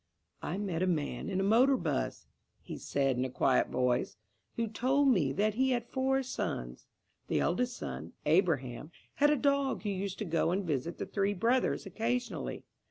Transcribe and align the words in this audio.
"I 0.41 0.57
met 0.57 0.81
a 0.81 0.87
man 0.87 1.29
in 1.29 1.39
a 1.39 1.43
motor 1.43 1.77
'bus," 1.77 2.25
he 2.63 2.75
said 2.79 3.17
in 3.17 3.23
a 3.23 3.29
quiet 3.29 3.67
voice, 3.67 4.17
"who 4.55 4.67
told 4.67 5.09
me 5.09 5.31
that 5.33 5.53
he 5.53 5.69
had 5.69 5.85
four 5.85 6.23
sons. 6.23 6.87
The 7.27 7.39
eldest 7.39 7.77
son, 7.77 8.13
Abraham, 8.25 8.91
had 9.17 9.29
a 9.29 9.35
dog 9.35 9.83
who 9.83 9.89
used 9.89 10.17
to 10.17 10.25
go 10.25 10.49
and 10.49 10.65
visit 10.65 10.97
the 10.97 11.05
three 11.05 11.35
brothers 11.35 11.85
occasionally. 11.85 12.63